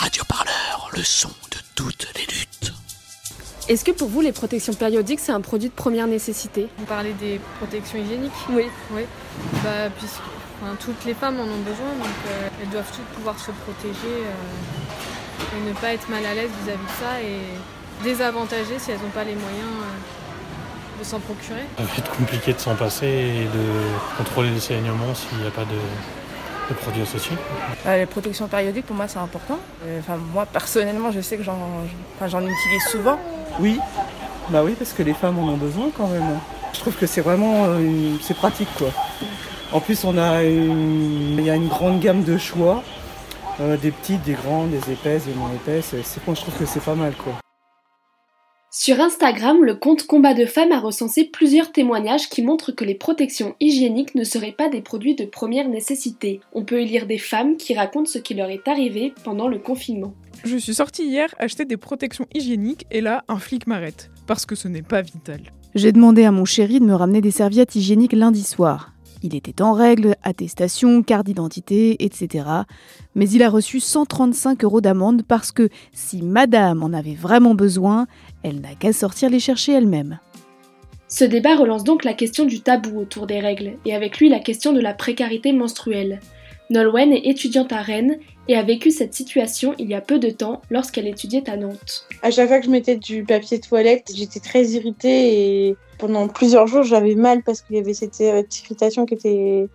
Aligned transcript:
Radio 0.00 0.24
Parleur, 0.24 0.88
le 0.94 1.02
son 1.02 1.28
de 1.28 1.58
toutes 1.74 2.08
les 2.16 2.22
luttes. 2.22 2.72
Est-ce 3.68 3.84
que 3.84 3.90
pour 3.90 4.08
vous, 4.08 4.22
les 4.22 4.32
protections 4.32 4.72
périodiques, 4.72 5.20
c'est 5.20 5.30
un 5.30 5.42
produit 5.42 5.68
de 5.68 5.74
première 5.74 6.06
nécessité? 6.06 6.68
Vous 6.78 6.86
parlez 6.86 7.12
des 7.12 7.38
protections 7.58 7.98
hygiéniques? 7.98 8.32
Oui. 8.48 8.64
Oui. 8.92 9.02
Bah, 9.62 9.90
puisque 9.98 10.22
enfin, 10.62 10.74
toutes 10.80 11.04
les 11.04 11.12
femmes 11.12 11.38
en 11.38 11.42
ont 11.42 11.60
besoin, 11.60 11.92
donc 11.98 12.16
euh, 12.28 12.48
elles 12.62 12.70
doivent 12.70 12.90
toutes 12.90 13.04
pouvoir 13.08 13.38
se 13.38 13.50
protéger 13.50 14.24
euh, 14.24 15.58
et 15.58 15.68
ne 15.68 15.74
pas 15.74 15.92
être 15.92 16.08
mal 16.08 16.24
à 16.24 16.32
l'aise 16.32 16.50
vis-à-vis 16.64 16.82
de 16.82 16.98
ça 16.98 17.20
et 17.20 18.02
désavantagées 18.02 18.78
si 18.78 18.92
elles 18.92 19.00
n'ont 19.00 19.10
pas 19.10 19.24
les 19.24 19.34
moyens 19.34 19.68
euh, 19.82 20.98
de 20.98 21.04
s'en 21.04 21.20
procurer. 21.20 21.66
Ça 21.76 21.82
va 21.82 21.90
être 21.98 22.10
compliqué 22.16 22.54
de 22.54 22.58
s'en 22.58 22.74
passer 22.74 23.06
et 23.06 23.44
de 23.44 24.16
contrôler 24.16 24.48
les 24.48 24.60
saignements 24.60 25.14
s'il 25.14 25.36
n'y 25.36 25.46
a 25.46 25.50
pas 25.50 25.66
de, 25.66 25.76
de 26.70 26.74
produits 26.74 27.02
associés. 27.02 27.36
Euh, 27.86 27.98
les 27.98 28.06
protections 28.06 28.46
périodiques, 28.48 28.86
pour 28.86 28.96
moi, 28.96 29.06
c'est 29.08 29.18
important. 29.18 29.58
Euh, 29.84 29.98
Enfin, 30.00 30.16
moi, 30.32 30.46
personnellement, 30.46 31.10
je 31.12 31.20
sais 31.20 31.36
que 31.36 31.42
j'en 31.42 31.58
enfin, 32.16 32.28
j'en 32.28 32.40
utilise 32.40 32.84
souvent. 32.90 33.18
Oui, 33.58 33.78
bah 34.48 34.62
oui, 34.64 34.74
parce 34.78 34.92
que 34.92 35.02
les 35.02 35.14
femmes 35.14 35.38
en 35.38 35.48
ont 35.48 35.56
besoin 35.56 35.90
quand 35.96 36.06
même. 36.08 36.38
Je 36.72 36.80
trouve 36.80 36.94
que 36.96 37.06
c'est 37.06 37.20
vraiment 37.20 37.64
euh, 37.64 37.78
une- 37.78 38.18
c'est 38.22 38.34
pratique 38.36 38.68
quoi. 38.78 38.88
En 39.72 39.80
plus, 39.80 40.04
on 40.04 40.16
a 40.18 40.42
une, 40.42 41.36
il 41.38 41.44
y 41.44 41.50
a 41.50 41.54
une 41.54 41.68
grande 41.68 42.00
gamme 42.00 42.22
de 42.24 42.38
choix, 42.38 42.82
euh, 43.60 43.76
des 43.76 43.90
petites, 43.90 44.22
des 44.22 44.32
grandes, 44.32 44.70
des 44.70 44.92
épaisses, 44.92 45.26
des 45.26 45.34
moins 45.34 45.50
épaisses. 45.54 45.94
C'est 46.04 46.20
je 46.26 46.40
trouve 46.40 46.54
que 46.58 46.66
c'est 46.66 46.82
pas 46.82 46.94
mal 46.94 47.12
quoi. 47.14 47.34
Sur 48.72 49.00
Instagram, 49.00 49.64
le 49.64 49.74
compte 49.74 50.06
Combat 50.06 50.32
de 50.32 50.46
Femmes 50.46 50.70
a 50.70 50.78
recensé 50.78 51.24
plusieurs 51.24 51.72
témoignages 51.72 52.28
qui 52.28 52.40
montrent 52.40 52.70
que 52.70 52.84
les 52.84 52.94
protections 52.94 53.56
hygiéniques 53.58 54.14
ne 54.14 54.22
seraient 54.22 54.54
pas 54.56 54.68
des 54.68 54.80
produits 54.80 55.16
de 55.16 55.24
première 55.24 55.68
nécessité. 55.68 56.38
On 56.52 56.62
peut 56.62 56.80
y 56.80 56.86
lire 56.86 57.08
des 57.08 57.18
femmes 57.18 57.56
qui 57.56 57.74
racontent 57.74 58.08
ce 58.08 58.18
qui 58.18 58.34
leur 58.34 58.48
est 58.48 58.68
arrivé 58.68 59.12
pendant 59.24 59.48
le 59.48 59.58
confinement. 59.58 60.14
Je 60.44 60.56
suis 60.56 60.74
sortie 60.74 61.02
hier 61.02 61.34
acheter 61.40 61.64
des 61.64 61.76
protections 61.76 62.28
hygiéniques 62.32 62.86
et 62.92 63.00
là, 63.00 63.24
un 63.26 63.40
flic 63.40 63.66
m'arrête. 63.66 64.08
Parce 64.28 64.46
que 64.46 64.54
ce 64.54 64.68
n'est 64.68 64.82
pas 64.82 65.02
vital. 65.02 65.50
J'ai 65.74 65.90
demandé 65.90 66.22
à 66.22 66.30
mon 66.30 66.44
chéri 66.44 66.78
de 66.78 66.84
me 66.84 66.94
ramener 66.94 67.20
des 67.20 67.32
serviettes 67.32 67.74
hygiéniques 67.74 68.12
lundi 68.12 68.44
soir. 68.44 68.92
Il 69.22 69.34
était 69.34 69.60
en 69.60 69.74
règle, 69.74 70.16
attestation, 70.22 71.02
carte 71.02 71.26
d'identité, 71.26 72.02
etc. 72.04 72.46
Mais 73.14 73.28
il 73.28 73.42
a 73.42 73.50
reçu 73.50 73.78
135 73.78 74.64
euros 74.64 74.80
d'amende 74.80 75.22
parce 75.22 75.52
que 75.52 75.68
si 75.92 76.22
madame 76.22 76.82
en 76.82 76.92
avait 76.94 77.14
vraiment 77.14 77.54
besoin, 77.54 78.06
elle 78.42 78.60
n'a 78.60 78.74
qu'à 78.74 78.92
sortir 78.92 79.30
les 79.30 79.40
chercher 79.40 79.72
elle-même. 79.72 80.18
Ce 81.08 81.24
débat 81.24 81.56
relance 81.56 81.84
donc 81.84 82.04
la 82.04 82.14
question 82.14 82.44
du 82.44 82.60
tabou 82.60 83.00
autour 83.00 83.26
des 83.26 83.40
règles, 83.40 83.72
et 83.84 83.94
avec 83.94 84.18
lui 84.18 84.28
la 84.28 84.38
question 84.38 84.72
de 84.72 84.80
la 84.80 84.94
précarité 84.94 85.52
menstruelle. 85.52 86.20
Nolwenn 86.70 87.12
est 87.12 87.26
étudiante 87.26 87.72
à 87.72 87.82
Rennes 87.82 88.18
et 88.46 88.54
a 88.54 88.62
vécu 88.62 88.92
cette 88.92 89.12
situation 89.12 89.74
il 89.78 89.88
y 89.88 89.94
a 89.94 90.00
peu 90.00 90.20
de 90.20 90.30
temps 90.30 90.62
lorsqu'elle 90.70 91.08
étudiait 91.08 91.50
à 91.50 91.56
Nantes. 91.56 92.06
À 92.22 92.30
chaque 92.30 92.46
fois 92.46 92.60
que 92.60 92.66
je 92.66 92.70
mettais 92.70 92.96
du 92.96 93.24
papier 93.24 93.58
toilette, 93.58 94.12
j'étais 94.14 94.38
très 94.38 94.64
irritée 94.68 95.68
et 95.68 95.76
pendant 95.98 96.28
plusieurs 96.28 96.68
jours 96.68 96.84
j'avais 96.84 97.16
mal 97.16 97.42
parce 97.42 97.62
qu'il 97.62 97.74
y 97.74 97.80
avait 97.80 97.92
cette 97.92 98.20
irritation 98.20 99.04
qui 99.04 99.14
était 99.14 99.66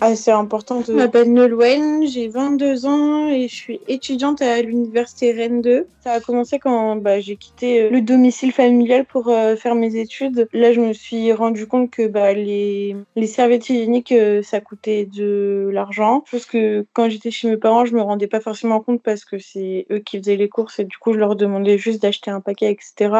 assez 0.00 0.30
importante. 0.30 0.86
Je 0.86 0.92
m'appelle 0.92 1.32
Nolwenn, 1.32 2.06
j'ai 2.06 2.28
22 2.28 2.86
ans 2.86 3.28
et 3.28 3.48
je 3.48 3.54
suis 3.54 3.80
étudiante 3.88 4.42
à 4.42 4.60
l'université 4.60 5.32
Rennes 5.32 5.62
2. 5.62 5.86
Ça 6.00 6.12
a 6.12 6.20
commencé 6.20 6.58
quand 6.58 6.96
bah, 6.96 7.20
j'ai 7.20 7.36
quitté 7.36 7.82
euh, 7.82 7.90
le 7.90 8.00
domicile 8.00 8.52
familial 8.52 9.06
pour 9.06 9.28
euh, 9.28 9.56
faire 9.56 9.74
mes 9.74 9.96
études. 9.96 10.48
Là, 10.52 10.72
je 10.72 10.80
me 10.80 10.92
suis 10.92 11.32
rendu 11.32 11.66
compte 11.66 11.90
que 11.90 12.06
bah, 12.06 12.32
les, 12.32 12.94
serviettes 13.26 13.68
hygiéniques, 13.68 14.12
euh, 14.12 14.42
ça 14.42 14.60
coûtait 14.60 15.06
de 15.06 15.70
l'argent. 15.72 16.24
Chose 16.30 16.46
que 16.46 16.86
quand 16.92 17.08
j'étais 17.08 17.30
chez 17.30 17.48
mes 17.48 17.56
parents, 17.56 17.86
je 17.86 17.94
me 17.94 18.02
rendais 18.02 18.28
pas 18.28 18.40
forcément 18.40 18.80
compte 18.80 19.02
parce 19.02 19.24
que 19.24 19.38
c'est 19.38 19.86
eux 19.90 19.98
qui 19.98 20.18
faisaient 20.18 20.36
les 20.36 20.48
courses 20.48 20.78
et 20.78 20.84
du 20.84 20.96
coup, 20.98 21.12
je 21.12 21.18
leur 21.18 21.36
demandais 21.36 21.78
juste 21.78 22.02
d'acheter 22.02 22.30
un 22.30 22.40
paquet, 22.40 22.70
etc. 22.70 23.14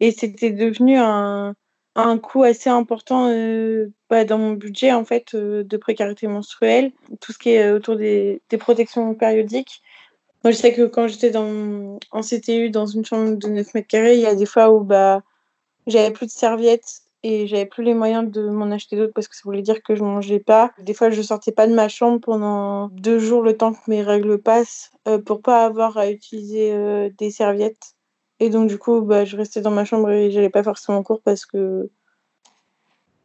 Et 0.00 0.10
c'était 0.10 0.50
devenu 0.50 0.96
un, 0.96 1.54
un 1.96 2.18
coût 2.18 2.42
assez 2.42 2.68
important 2.68 3.28
euh, 3.30 3.90
bah, 4.10 4.24
dans 4.24 4.38
mon 4.38 4.52
budget 4.52 4.92
en 4.92 5.04
fait 5.04 5.34
euh, 5.34 5.64
de 5.64 5.76
précarité 5.76 6.26
menstruelle, 6.26 6.92
tout 7.20 7.32
ce 7.32 7.38
qui 7.38 7.50
est 7.50 7.64
euh, 7.64 7.76
autour 7.76 7.96
des, 7.96 8.42
protections 8.58 9.14
périodiques. 9.14 9.82
Moi, 10.44 10.52
je 10.52 10.58
sais 10.58 10.74
que 10.74 10.82
quand 10.82 11.08
j'étais 11.08 11.30
dans, 11.30 11.98
en 12.12 12.20
CTU 12.20 12.70
dans 12.70 12.86
une 12.86 13.04
chambre 13.04 13.36
de 13.36 13.48
9 13.48 13.74
mètres 13.74 13.88
carrés, 13.88 14.14
il 14.14 14.20
y 14.20 14.26
a 14.26 14.34
des 14.34 14.46
fois 14.46 14.70
où 14.70 14.80
bah, 14.80 15.22
j'avais 15.86 16.12
plus 16.12 16.26
de 16.26 16.30
serviettes 16.30 17.00
et 17.22 17.46
j'avais 17.46 17.66
plus 17.66 17.82
les 17.82 17.94
moyens 17.94 18.30
de 18.30 18.48
m'en 18.50 18.70
acheter 18.70 18.96
d'autres 18.96 19.14
parce 19.14 19.26
que 19.26 19.34
ça 19.34 19.42
voulait 19.44 19.62
dire 19.62 19.82
que 19.82 19.96
je 19.96 20.04
mangeais 20.04 20.38
pas. 20.38 20.72
Des 20.78 20.94
fois, 20.94 21.10
je 21.10 21.22
sortais 21.22 21.50
pas 21.50 21.66
de 21.66 21.74
ma 21.74 21.88
chambre 21.88 22.20
pendant 22.20 22.88
deux 22.88 23.18
jours 23.18 23.42
le 23.42 23.56
temps 23.56 23.72
que 23.72 23.80
mes 23.88 24.02
règles 24.02 24.38
passent 24.38 24.92
euh, 25.08 25.18
pour 25.18 25.40
pas 25.40 25.64
avoir 25.64 25.96
à 25.96 26.10
utiliser 26.10 27.10
des 27.18 27.30
serviettes. 27.30 27.95
Et 28.40 28.50
donc, 28.50 28.68
du 28.68 28.78
coup, 28.78 29.00
bah, 29.00 29.24
je 29.24 29.36
restais 29.36 29.60
dans 29.60 29.70
ma 29.70 29.84
chambre 29.84 30.10
et 30.10 30.30
j'allais 30.30 30.50
pas 30.50 30.62
forcément 30.62 30.98
en 30.98 31.02
cours 31.02 31.20
parce 31.22 31.46
que. 31.46 31.90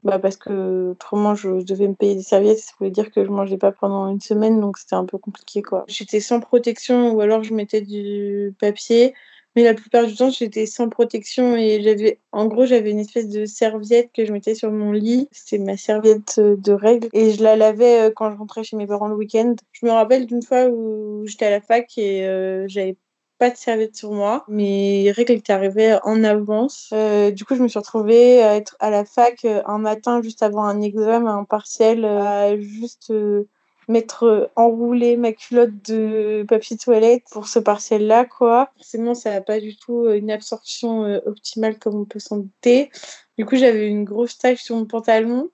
Bah, 0.03 0.17
parce 0.17 0.35
que 0.35 0.91
autrement, 0.91 1.35
je 1.35 1.63
devais 1.63 1.87
me 1.87 1.93
payer 1.93 2.15
des 2.15 2.23
serviettes. 2.23 2.59
Ça 2.59 2.73
voulait 2.79 2.91
dire 2.91 3.11
que 3.11 3.23
je 3.23 3.29
mangeais 3.29 3.57
pas 3.57 3.71
pendant 3.71 4.07
une 4.07 4.21
semaine, 4.21 4.59
donc 4.59 4.77
c'était 4.77 4.95
un 4.95 5.05
peu 5.05 5.19
compliqué, 5.19 5.61
quoi. 5.61 5.85
J'étais 5.87 6.19
sans 6.19 6.39
protection 6.39 7.11
ou 7.11 7.21
alors 7.21 7.43
je 7.43 7.53
mettais 7.53 7.81
du 7.81 8.55
papier. 8.59 9.13
Mais 9.55 9.63
la 9.63 9.73
plupart 9.73 10.05
du 10.07 10.15
temps, 10.15 10.29
j'étais 10.29 10.65
sans 10.65 10.87
protection 10.87 11.57
et 11.57 11.81
j'avais, 11.81 12.19
en 12.31 12.45
gros, 12.45 12.65
j'avais 12.65 12.89
une 12.91 12.99
espèce 12.99 13.27
de 13.27 13.45
serviette 13.45 14.11
que 14.13 14.25
je 14.25 14.31
mettais 14.31 14.55
sur 14.55 14.71
mon 14.71 14.93
lit. 14.93 15.27
C'était 15.31 15.61
ma 15.61 15.75
serviette 15.75 16.39
de 16.39 16.71
règles 16.71 17.09
et 17.11 17.31
je 17.31 17.43
la 17.43 17.57
lavais 17.57 18.07
euh, 18.07 18.11
quand 18.15 18.31
je 18.31 18.37
rentrais 18.37 18.63
chez 18.63 18.77
mes 18.77 18.87
parents 18.87 19.09
le 19.09 19.15
week-end. 19.15 19.55
Je 19.73 19.85
me 19.85 19.91
rappelle 19.91 20.25
d'une 20.25 20.41
fois 20.41 20.67
où 20.67 21.27
j'étais 21.27 21.45
à 21.45 21.49
la 21.49 21.59
fac 21.59 21.97
et 21.97 22.25
euh, 22.25 22.65
j'avais 22.69 22.95
pas 23.41 23.49
de 23.49 23.57
serviette 23.57 23.95
sur 23.95 24.11
moi. 24.11 24.45
Mes 24.47 25.11
règles 25.11 25.33
étaient 25.33 25.51
arrivées 25.51 25.97
en 26.03 26.23
avance. 26.23 26.91
Euh, 26.93 27.31
du 27.31 27.43
coup, 27.43 27.55
je 27.55 27.63
me 27.63 27.67
suis 27.67 27.79
retrouvée 27.79 28.43
à 28.43 28.55
être 28.55 28.77
à 28.79 28.91
la 28.91 29.03
fac 29.03 29.45
euh, 29.45 29.63
un 29.65 29.79
matin 29.79 30.21
juste 30.21 30.43
avant 30.43 30.63
un 30.63 30.79
examen, 30.79 31.39
un 31.39 31.43
partiel, 31.43 32.05
euh, 32.05 32.21
à 32.21 32.59
juste 32.59 33.11
mettre 33.87 34.51
enroulé 34.55 35.17
ma 35.17 35.31
culotte 35.31 35.71
de 35.89 36.45
papier 36.47 36.77
toilette 36.77 37.23
pour 37.31 37.47
ce 37.47 37.57
partiel-là, 37.57 38.25
quoi. 38.25 38.69
Forcément, 38.77 39.15
ça 39.15 39.31
n'a 39.31 39.41
pas 39.41 39.59
du 39.59 39.75
tout 39.75 40.07
une 40.11 40.29
absorption 40.29 41.01
optimale 41.25 41.79
comme 41.79 41.95
on 41.95 42.05
peut 42.05 42.19
s'en 42.19 42.37
douter. 42.37 42.91
Du 43.39 43.45
coup, 43.47 43.55
j'avais 43.55 43.87
une 43.87 44.03
grosse 44.03 44.37
tache 44.37 44.61
sur 44.61 44.75
mon 44.75 44.85
pantalon 44.85 45.49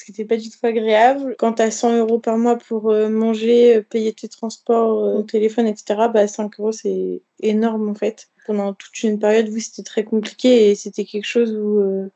ce 0.00 0.04
qui 0.06 0.12
n'était 0.12 0.24
pas 0.24 0.38
du 0.38 0.48
tout 0.48 0.58
agréable. 0.62 1.36
Quand 1.38 1.54
tu 1.54 1.62
as 1.62 1.70
100 1.70 1.98
euros 1.98 2.18
par 2.18 2.38
mois 2.38 2.56
pour 2.56 2.90
euh, 2.90 3.10
manger, 3.10 3.76
euh, 3.76 3.82
payer 3.82 4.14
tes 4.14 4.28
transports, 4.28 5.04
euh, 5.04 5.16
ton 5.18 5.22
téléphone, 5.24 5.66
etc., 5.66 6.08
bah 6.12 6.26
5 6.26 6.58
euros, 6.58 6.72
c'est 6.72 7.20
énorme 7.42 7.90
en 7.90 7.94
fait. 7.94 8.28
Pendant 8.46 8.72
toute 8.72 9.02
une 9.02 9.18
période, 9.18 9.48
oui, 9.50 9.60
c'était 9.60 9.82
très 9.82 10.04
compliqué 10.04 10.70
et 10.70 10.74
c'était 10.74 11.04
quelque 11.04 11.26
chose 11.26 11.52
où 11.52 12.10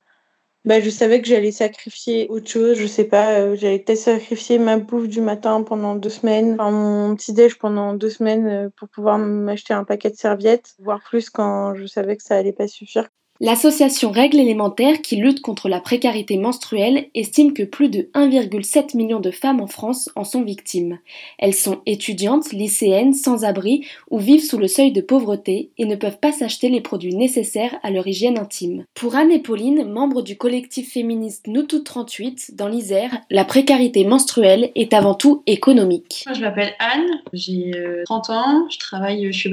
bah, 0.64 0.80
je 0.80 0.88
savais 0.88 1.20
que 1.20 1.28
j'allais 1.28 1.52
sacrifier 1.52 2.26
autre 2.30 2.48
chose. 2.48 2.78
Je 2.78 2.86
sais 2.86 3.04
pas, 3.04 3.54
j'allais 3.54 3.78
peut-être 3.80 3.98
sacrifier 3.98 4.58
ma 4.58 4.78
bouffe 4.78 5.08
du 5.08 5.20
matin 5.20 5.62
pendant 5.62 5.94
deux 5.94 6.08
semaines, 6.08 6.54
enfin, 6.54 6.70
mon 6.70 7.14
petit-déj 7.14 7.58
pendant 7.58 7.92
deux 7.92 8.08
semaines 8.08 8.70
pour 8.76 8.88
pouvoir 8.88 9.18
m'acheter 9.18 9.74
un 9.74 9.84
paquet 9.84 10.10
de 10.10 10.16
serviettes, 10.16 10.74
voire 10.78 11.02
plus 11.02 11.28
quand 11.28 11.74
je 11.74 11.86
savais 11.86 12.16
que 12.16 12.22
ça 12.22 12.36
allait 12.36 12.52
pas 12.52 12.66
suffire. 12.66 13.10
L'association 13.44 14.10
Règles 14.10 14.40
élémentaires 14.40 15.02
qui 15.02 15.16
lutte 15.16 15.42
contre 15.42 15.68
la 15.68 15.78
précarité 15.78 16.38
menstruelle 16.38 17.08
estime 17.14 17.52
que 17.52 17.62
plus 17.62 17.90
de 17.90 18.08
1,7 18.14 18.96
million 18.96 19.20
de 19.20 19.30
femmes 19.30 19.60
en 19.60 19.66
France 19.66 20.08
en 20.16 20.24
sont 20.24 20.42
victimes. 20.42 20.98
Elles 21.38 21.52
sont 21.52 21.82
étudiantes, 21.84 22.52
lycéennes, 22.52 23.12
sans 23.12 23.44
abri 23.44 23.86
ou 24.10 24.18
vivent 24.18 24.42
sous 24.42 24.56
le 24.56 24.66
seuil 24.66 24.92
de 24.92 25.02
pauvreté 25.02 25.68
et 25.76 25.84
ne 25.84 25.94
peuvent 25.94 26.20
pas 26.20 26.32
s'acheter 26.32 26.70
les 26.70 26.80
produits 26.80 27.14
nécessaires 27.14 27.74
à 27.82 27.90
leur 27.90 28.06
hygiène 28.06 28.38
intime. 28.38 28.86
Pour 28.94 29.14
Anne 29.14 29.30
et 29.30 29.40
Pauline, 29.40 29.84
membres 29.84 30.22
du 30.22 30.38
collectif 30.38 30.94
féministe 30.94 31.46
Nous 31.46 31.64
Toutes 31.64 31.84
38 31.84 32.52
dans 32.54 32.68
l'Isère, 32.68 33.10
la 33.28 33.44
précarité 33.44 34.06
menstruelle 34.06 34.72
est 34.74 34.94
avant 34.94 35.12
tout 35.12 35.42
économique. 35.46 36.24
Je 36.34 36.40
m'appelle 36.40 36.72
Anne, 36.78 37.20
j'ai 37.34 37.72
euh, 37.76 38.04
30 38.06 38.30
ans, 38.30 38.66
je 38.70 38.78
travaille, 38.78 39.26
je 39.30 39.38
suis 39.38 39.50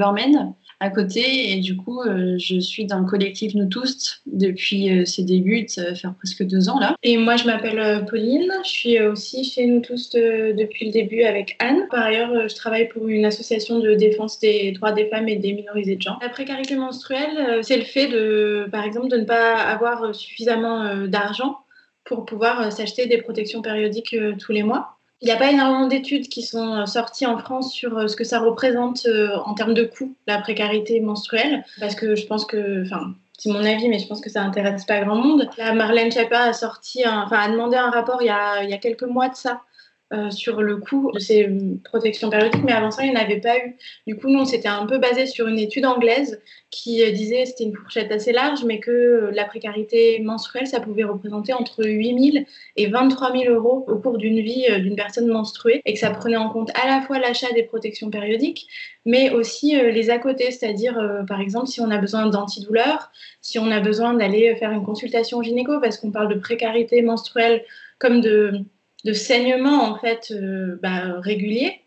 à 0.82 0.90
côté 0.90 1.52
et 1.52 1.60
du 1.60 1.76
coup, 1.76 2.00
euh, 2.02 2.36
je 2.38 2.58
suis 2.58 2.86
dans 2.86 2.98
le 2.98 3.06
collectif 3.06 3.54
Nous 3.54 3.66
Tous 3.66 4.20
depuis 4.26 4.90
euh, 4.90 5.04
ses 5.04 5.22
débuts, 5.22 5.64
ça 5.68 5.84
va 5.84 5.94
faire 5.94 6.12
presque 6.14 6.42
deux 6.44 6.68
ans 6.68 6.80
là. 6.80 6.96
Et 7.04 7.16
moi, 7.16 7.36
je 7.36 7.44
m'appelle 7.46 7.78
euh, 7.78 8.00
Pauline, 8.00 8.50
je 8.64 8.68
suis 8.68 9.00
aussi 9.00 9.44
chez 9.44 9.64
Nous 9.66 9.80
Tous 9.80 10.10
de- 10.10 10.52
depuis 10.58 10.86
le 10.86 10.90
début 10.92 11.22
avec 11.22 11.54
Anne. 11.60 11.86
Par 11.88 12.04
ailleurs, 12.04 12.48
je 12.48 12.54
travaille 12.56 12.88
pour 12.88 13.06
une 13.06 13.24
association 13.24 13.78
de 13.78 13.94
défense 13.94 14.40
des 14.40 14.72
droits 14.72 14.90
des 14.92 15.06
femmes 15.06 15.28
et 15.28 15.36
des 15.36 15.52
minorités 15.52 15.94
de 15.96 16.02
genre. 16.02 16.18
La 16.20 16.28
précarité 16.28 16.74
menstruelle, 16.74 17.60
c'est 17.62 17.76
le 17.76 17.84
fait 17.84 18.08
de, 18.08 18.66
par 18.72 18.84
exemple, 18.84 19.08
de 19.08 19.18
ne 19.18 19.24
pas 19.24 19.54
avoir 19.54 20.14
suffisamment 20.14 21.06
d'argent 21.06 21.58
pour 22.04 22.24
pouvoir 22.24 22.72
s'acheter 22.72 23.06
des 23.06 23.18
protections 23.18 23.62
périodiques 23.62 24.16
tous 24.40 24.50
les 24.52 24.64
mois. 24.64 24.98
Il 25.22 25.26
n'y 25.26 25.30
a 25.30 25.36
pas 25.36 25.52
énormément 25.52 25.86
d'études 25.86 26.28
qui 26.28 26.42
sont 26.42 26.74
euh, 26.74 26.86
sorties 26.86 27.26
en 27.26 27.38
France 27.38 27.72
sur 27.72 27.96
euh, 27.96 28.08
ce 28.08 28.16
que 28.16 28.24
ça 28.24 28.40
représente 28.40 29.06
euh, 29.06 29.36
en 29.46 29.54
termes 29.54 29.72
de 29.72 29.84
coût, 29.84 30.16
la 30.26 30.38
précarité 30.38 31.00
menstruelle, 31.00 31.64
parce 31.78 31.94
que 31.94 32.16
je 32.16 32.26
pense 32.26 32.44
que, 32.44 32.82
enfin, 32.84 33.14
c'est 33.38 33.50
mon 33.50 33.64
avis, 33.64 33.88
mais 33.88 34.00
je 34.00 34.08
pense 34.08 34.20
que 34.20 34.30
ça 34.30 34.42
intéresse 34.42 34.84
pas 34.84 35.00
grand 35.00 35.14
monde. 35.14 35.48
Là, 35.58 35.74
Marlène 35.74 36.10
Schiappa 36.10 36.40
a 36.40 36.52
sorti, 36.52 37.06
enfin, 37.06 37.38
a 37.38 37.48
demandé 37.48 37.76
un 37.76 37.90
rapport 37.90 38.20
il 38.20 38.26
y 38.26 38.30
a, 38.30 38.64
il 38.64 38.70
y 38.70 38.74
a 38.74 38.78
quelques 38.78 39.04
mois 39.04 39.28
de 39.28 39.36
ça 39.36 39.62
euh, 40.12 40.30
sur 40.30 40.60
le 40.60 40.76
coût 40.76 41.10
de 41.14 41.18
ces 41.18 41.48
protections 41.84 42.28
périodiques, 42.28 42.64
mais 42.64 42.72
avant 42.72 42.90
ça, 42.90 43.02
il 43.02 43.12
n'y 43.12 43.16
en 43.16 43.20
avait 43.20 43.40
pas 43.40 43.56
eu. 43.58 43.76
Du 44.06 44.14
coup, 44.14 44.28
nous, 44.28 44.40
on 44.40 44.44
s'était 44.44 44.68
un 44.68 44.84
peu 44.84 44.98
basé 44.98 45.24
sur 45.24 45.48
une 45.48 45.58
étude 45.58 45.86
anglaise 45.86 46.42
qui 46.70 47.02
euh, 47.02 47.12
disait, 47.12 47.46
c'était 47.46 47.64
une 47.64 47.74
fourchette 47.74 48.12
assez 48.12 48.30
large, 48.30 48.62
mais 48.64 48.78
que 48.78 48.90
euh, 48.90 49.30
la 49.32 49.46
précarité 49.46 50.20
menstruelle, 50.20 50.66
ça 50.66 50.80
pouvait 50.80 51.04
représenter 51.04 51.54
entre 51.54 51.82
8 51.84 52.32
000 52.32 52.44
et 52.76 52.88
23 52.88 53.32
000 53.32 53.54
euros 53.54 53.86
au 53.88 53.96
cours 53.96 54.18
d'une 54.18 54.40
vie 54.40 54.66
d'une 54.80 54.96
personne 54.96 55.28
menstruée, 55.28 55.80
et 55.86 55.94
que 55.94 55.98
ça 55.98 56.10
prenait 56.10 56.36
en 56.36 56.50
compte 56.50 56.70
à 56.82 56.86
la 56.86 57.00
fois 57.00 57.18
l'achat 57.18 57.50
des 57.54 57.62
protections 57.62 58.10
périodiques, 58.10 58.66
mais 59.06 59.30
aussi 59.30 59.76
les 59.76 60.10
à 60.10 60.18
côté, 60.18 60.50
c'est-à-dire, 60.50 61.24
par 61.26 61.40
exemple, 61.40 61.68
si 61.68 61.80
on 61.80 61.90
a 61.90 61.96
besoin 61.96 62.26
d'antidouleurs, 62.26 63.10
si 63.40 63.58
on 63.58 63.70
a 63.70 63.80
besoin 63.80 64.12
d'aller 64.12 64.54
faire 64.56 64.72
une 64.72 64.84
consultation 64.84 65.42
gynéco, 65.42 65.80
parce 65.80 65.96
qu'on 65.96 66.10
parle 66.10 66.32
de 66.34 66.38
précarité 66.38 67.00
menstruelle 67.02 67.64
comme 67.98 68.20
de 68.20 68.64
de 69.04 69.12
saignements 69.12 69.84
en 69.84 69.96
fait 69.96 70.32
euh, 70.32 70.78
bah, 70.82 71.20
réguliers, 71.20 71.80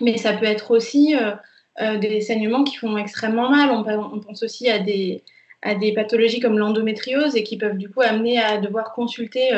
mais 0.00 0.16
ça 0.18 0.32
peut 0.32 0.46
être 0.46 0.70
aussi 0.70 1.16
euh, 1.16 1.32
euh, 1.80 1.98
des 1.98 2.20
saignements 2.20 2.64
qui 2.64 2.76
font 2.76 2.96
extrêmement 2.96 3.50
mal. 3.50 3.70
On, 3.70 4.20
pense 4.20 4.42
aussi 4.42 4.68
à 4.68 4.78
des, 4.78 5.22
à 5.62 5.74
des 5.74 5.92
pathologies 5.92 6.40
comme 6.40 6.58
l'endométriose 6.58 7.36
et 7.36 7.42
qui 7.42 7.56
peuvent 7.56 7.78
du 7.78 7.88
coup 7.88 8.02
amener 8.02 8.38
à 8.38 8.58
devoir 8.58 8.92
consulter 8.92 9.50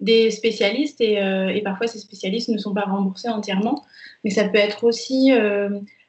des 0.00 0.30
spécialistes 0.30 1.00
et, 1.00 1.60
parfois 1.62 1.86
ces 1.86 1.98
spécialistes 1.98 2.48
ne 2.48 2.58
sont 2.58 2.74
pas 2.74 2.82
remboursés 2.82 3.28
entièrement. 3.28 3.84
Mais 4.24 4.30
ça 4.30 4.48
peut 4.48 4.58
être 4.58 4.84
aussi 4.84 5.32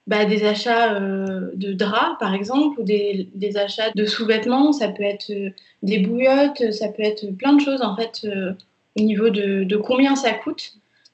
bah, 0.07 0.25
des 0.25 0.43
achats 0.45 0.99
de 0.99 1.73
draps 1.73 2.17
par 2.19 2.33
exemple 2.33 2.79
ou 2.79 2.83
des, 2.83 3.29
des 3.35 3.57
achats 3.57 3.91
de 3.93 4.05
sous-vêtements, 4.05 4.71
ça 4.71 4.87
peut 4.87 5.03
être 5.03 5.31
des 5.83 5.99
bouillottes, 5.99 6.71
ça 6.71 6.87
peut 6.87 7.03
être 7.03 7.25
plein 7.37 7.53
de 7.53 7.61
choses 7.61 7.81
en 7.81 7.95
fait 7.95 8.25
au 8.97 9.01
niveau 9.01 9.29
de, 9.29 9.77
combien 9.77 10.15
ça 10.15 10.33
coûte. 10.33 10.73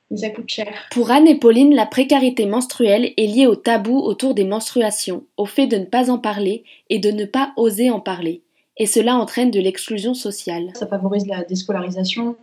Mais 0.10 0.18
ça 0.18 0.30
coûte 0.30 0.50
cher. 0.50 0.74
Pour 0.92 1.12
Anne 1.12 1.28
et 1.28 1.38
Pauline, 1.38 1.76
la 1.76 1.86
précarité 1.86 2.46
menstruelle 2.46 3.12
est 3.18 3.28
liée 3.28 3.46
au 3.46 3.58
tabou 3.58 3.98
autour 3.98 4.34
des 4.34 4.46
menstruations, 4.46 5.26
au 5.36 5.46
fait 5.46 5.68
de 5.68 5.78
ne 5.78 5.86
pas 5.86 6.10
en 6.10 6.18
parler 6.18 6.64
et 6.90 7.00
de 7.00 7.12
ne 7.12 7.26
pas 7.26 7.52
oser 7.58 7.90
en 7.90 8.00
parler. 8.00 8.42
Et 8.78 8.86
cela 8.86 9.18
entraîne 9.18 9.52
de 9.52 9.60
l'exclusion 9.60 10.14
sociale. 10.14 10.72
Ça 10.76 10.88
favorise 10.88 11.28
la 11.28 11.44
déscolarisation, 11.44 12.38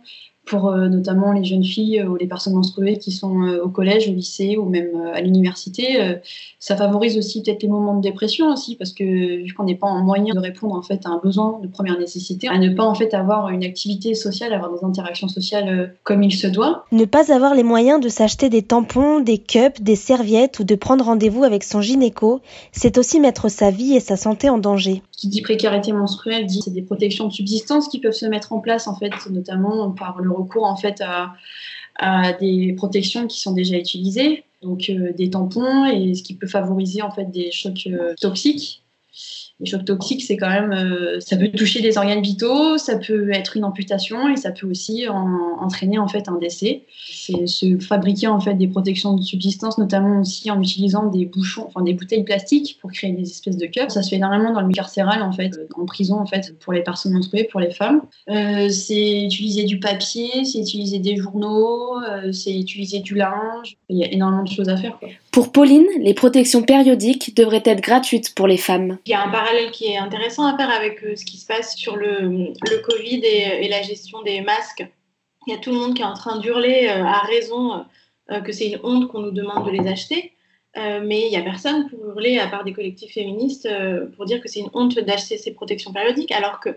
pour 0.45 0.69
euh, 0.69 0.87
notamment 0.87 1.31
les 1.33 1.43
jeunes 1.43 1.63
filles 1.63 1.99
euh, 1.99 2.07
ou 2.07 2.15
les 2.15 2.27
personnes 2.27 2.53
menstruées 2.53 2.97
qui 2.97 3.11
sont 3.11 3.41
euh, 3.41 3.63
au 3.63 3.69
collège, 3.69 4.07
au 4.07 4.13
lycée 4.13 4.57
ou 4.57 4.69
même 4.69 4.89
à 5.13 5.21
l'université. 5.21 6.17
ça 6.59 6.75
favorise 6.75 7.17
aussi 7.17 7.41
peut-être 7.41 7.63
les 7.63 7.69
moments 7.69 7.95
de 7.95 8.01
dépression 8.01 8.51
aussi 8.51 8.75
parce 8.75 8.91
que 8.91 9.03
vu 9.43 9.53
qu'on 9.53 9.63
n'est 9.63 9.75
pas 9.75 9.87
en 9.87 10.03
moyen 10.03 10.33
de 10.33 10.39
répondre 10.39 10.75
en 10.75 10.81
fait 10.81 11.05
à 11.05 11.09
un 11.09 11.19
besoin 11.19 11.59
de 11.61 11.67
première 11.67 11.97
nécessité, 11.97 12.47
à 12.47 12.57
ne 12.57 12.69
pas 12.69 12.83
en 12.83 12.95
fait 12.95 13.13
avoir 13.13 13.49
une 13.49 13.63
activité 13.63 14.13
sociale, 14.13 14.53
avoir 14.53 14.73
des 14.73 14.83
interactions 14.83 15.27
sociales 15.27 15.95
comme 16.03 16.21
il 16.23 16.33
se 16.33 16.47
doit. 16.47 16.85
Ne 16.91 17.05
pas 17.05 17.33
avoir 17.33 17.55
les 17.55 17.63
moyens 17.63 17.99
de 17.99 18.09
s'acheter 18.09 18.49
des 18.49 18.61
tampons, 18.61 19.19
des 19.19 19.37
cups, 19.37 19.81
des 19.81 19.95
serviettes 19.95 20.59
ou 20.59 20.63
de 20.63 20.75
prendre 20.75 21.05
rendez-vous 21.05 21.43
avec 21.43 21.63
son 21.63 21.81
gynéco, 21.81 22.41
c'est 22.71 22.97
aussi 22.97 23.19
mettre 23.19 23.49
sa 23.49 23.71
vie 23.71 23.95
et 23.95 23.99
sa 23.99 24.17
santé 24.17 24.49
en 24.49 24.57
danger. 24.57 25.01
Qui 25.11 25.27
dit 25.27 25.41
précarité 25.41 25.93
menstruelle 25.93 26.45
dit 26.45 26.61
c'est 26.63 26.73
des 26.73 26.81
protections 26.81 27.27
de 27.27 27.33
subsistance 27.33 27.87
qui 27.87 27.99
peuvent 27.99 28.11
se 28.11 28.25
mettre 28.25 28.53
en 28.53 28.59
place 28.59 28.87
en 28.87 28.95
fait, 28.95 29.11
notamment 29.29 29.91
par 29.91 30.19
le 30.19 30.34
recours 30.35 30.65
en 30.65 30.75
fait 30.75 31.01
à, 31.01 32.33
des 32.39 32.73
protections 32.73 33.25
qui 33.25 33.39
sont 33.39 33.53
déjà 33.53 33.77
utilisées, 33.77 34.43
donc 34.61 34.89
euh, 34.89 35.13
des 35.13 35.29
tampons 35.29 35.85
et 35.85 36.13
ce 36.13 36.23
qui 36.23 36.35
peut 36.35 36.47
favoriser 36.47 37.01
en 37.01 37.11
fait 37.11 37.31
des 37.31 37.51
chocs 37.51 37.87
euh, 37.87 38.13
toxiques 38.19 38.83
les 39.61 39.65
chocs 39.65 39.85
toxiques, 39.85 40.21
c'est 40.21 40.35
quand 40.35 40.49
même, 40.49 40.73
euh, 40.73 41.19
ça 41.21 41.37
peut 41.37 41.47
toucher 41.47 41.81
des 41.81 41.97
organes 41.97 42.21
vitaux, 42.21 42.77
ça 42.77 42.97
peut 42.97 43.31
être 43.31 43.55
une 43.55 43.63
amputation 43.63 44.27
et 44.27 44.35
ça 44.35 44.51
peut 44.51 44.67
aussi 44.67 45.07
entraîner 45.07 45.97
en 45.97 46.09
fait 46.09 46.27
un 46.27 46.37
décès. 46.37 46.83
C'est 47.07 47.47
se 47.47 47.79
fabriquer 47.79 48.27
en 48.27 48.41
fait 48.41 48.55
des 48.55 48.67
protections 48.67 49.13
de 49.13 49.21
subsistance, 49.21 49.77
notamment 49.77 50.19
aussi 50.19 50.51
en 50.51 50.61
utilisant 50.61 51.05
des 51.05 51.25
bouchons, 51.25 51.65
enfin 51.67 51.83
des 51.83 51.93
bouteilles 51.93 52.23
plastiques 52.23 52.77
pour 52.81 52.91
créer 52.91 53.11
des 53.11 53.23
espèces 53.23 53.57
de 53.57 53.65
cups. 53.65 53.93
Ça 53.93 54.03
se 54.03 54.09
fait 54.09 54.17
énormément 54.17 54.51
dans 54.51 54.59
le 54.59 54.67
milieu 54.67 54.75
carcéral 54.75 55.21
en 55.21 55.31
fait, 55.31 55.55
euh, 55.57 55.67
en 55.75 55.85
prison 55.85 56.19
en 56.19 56.25
fait 56.25 56.53
pour 56.59 56.73
les 56.73 56.83
personnes 56.83 57.13
menstruées, 57.13 57.45
pour 57.45 57.61
les 57.61 57.71
femmes. 57.71 58.01
Euh, 58.29 58.67
c'est 58.67 59.23
utiliser 59.23 59.63
du 59.63 59.79
papier, 59.79 60.43
c'est 60.43 60.59
utiliser 60.59 60.99
des 60.99 61.15
journaux, 61.15 61.95
c'est 62.33 62.53
utiliser 62.53 62.99
du 62.99 63.15
linge. 63.15 63.77
Il 63.87 63.97
y 63.97 64.03
a 64.03 64.11
énormément 64.11 64.43
de 64.43 64.49
choses 64.49 64.67
à 64.67 64.75
faire. 64.75 64.97
Quoi. 64.99 65.09
Pour 65.35 65.51
Pauline, 65.51 65.85
les 65.99 66.13
protections 66.13 66.63
périodiques 66.63 67.35
devraient 67.35 67.63
être 67.65 67.81
gratuites 67.81 68.33
pour 68.35 68.47
les 68.47 68.55
femmes. 68.55 68.99
Il 69.05 69.11
y 69.11 69.13
a 69.13 69.21
un 69.21 69.29
parallèle 69.45 69.71
qui 69.71 69.85
est 69.85 69.97
intéressant 69.97 70.45
à 70.47 70.57
faire 70.57 70.71
avec 70.71 71.03
euh, 71.03 71.15
ce 71.15 71.23
qui 71.23 71.37
se 71.37 71.45
passe 71.45 71.75
sur 71.75 71.95
le, 71.95 72.53
Covid 72.83 73.21
et, 73.23 73.67
la 73.67 73.81
gestion 73.83 74.23
des 74.23 74.41
masques. 74.41 74.85
Il 75.45 75.53
y 75.53 75.55
a 75.55 75.59
tout 75.59 75.71
le 75.71 75.77
monde 75.77 75.93
qui 75.93 76.01
est 76.01 76.05
en 76.05 76.15
train 76.15 76.39
d'hurler 76.39 76.87
euh, 76.89 77.03
à 77.03 77.19
raison 77.19 77.85
euh, 78.31 78.41
que 78.41 78.51
c'est 78.51 78.67
une 78.67 78.79
honte 78.83 79.07
qu'on 79.07 79.19
nous 79.19 79.31
demande 79.31 79.65
de 79.65 79.71
les 79.71 79.87
acheter. 79.87 80.31
mais 80.75 81.21
il 81.27 81.29
n'y 81.29 81.37
a 81.37 81.41
personne 81.41 81.87
pour 81.89 81.99
hurler, 82.09 82.39
à 82.39 82.47
part 82.47 82.63
des 82.63 82.73
collectifs 82.73 83.13
féministes, 83.13 83.69
pour 84.15 84.25
dire 84.25 84.41
que 84.41 84.49
c'est 84.49 84.59
une 84.59 84.71
honte 84.73 84.97
d'acheter 84.99 85.37
ces 85.37 85.53
protections 85.53 85.93
périodiques, 85.93 86.33
alors 86.33 86.59
que, 86.59 86.71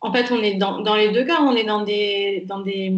en 0.00 0.12
fait, 0.12 0.30
on 0.30 0.40
est 0.42 0.54
dans, 0.54 0.82
dans 0.82 0.94
les 0.94 1.10
deux 1.10 1.24
cas, 1.24 1.40
on 1.40 1.56
est 1.56 1.64
dans 1.64 1.82
des, 1.82 2.44
dans 2.46 2.60
des 2.60 2.92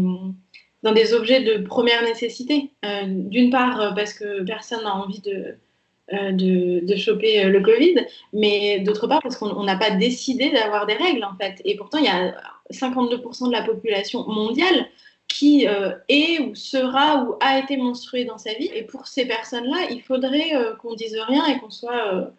dans 0.87 0.93
des 0.93 1.15
objets 1.15 1.43
de 1.43 1.65
première 1.65 2.03
nécessité. 2.05 2.71
Euh, 2.85 3.03
d'une 3.07 3.51
part, 3.51 3.81
euh, 3.81 3.91
parce 3.93 4.13
que 4.13 4.45
personne 4.45 4.85
n'a 4.85 4.95
envie 4.95 5.21
de, 5.21 5.33
euh, 5.33 5.53
de, 6.13 6.85
de, 6.87 6.97
choper 6.97 7.45
le 7.45 7.61
Covid, 7.61 8.07
mais 8.33 8.81
d'autre 8.81 9.07
part, 9.07 9.21
parce 9.23 9.37
qu'on 9.37 9.65
n'a 9.65 9.77
pas 9.77 9.91
décidé 9.91 10.51
d'avoir 10.51 10.87
des 10.87 10.95
règles, 10.95 11.25
en 11.25 11.35
fait. 11.37 11.61
Et 11.65 11.77
pourtant, 11.77 11.99
il 11.99 12.05
y 12.05 12.09
a 12.09 12.35
52% 12.73 13.49
de 13.49 13.53
la 13.53 13.63
population 13.63 14.27
mondiale 14.29 14.87
qui 15.29 15.67
est 16.09 16.41
ou 16.41 16.55
sera 16.55 17.25
ou 17.25 17.35
a 17.41 17.59
été 17.59 17.77
menstruée 17.77 18.25
dans 18.25 18.39
sa 18.39 18.55
vie. 18.55 18.71
Et 18.75 18.83
pour 18.83 19.09
ces 19.09 19.27
personnes-là, 19.27 19.89
il 19.91 20.01
faudrait 20.01 20.53
qu'on 20.81 20.95
dise 20.95 21.17
rien 21.27 21.45
et 21.47 21.59
qu'on 21.59 21.71
soit... 21.71 22.33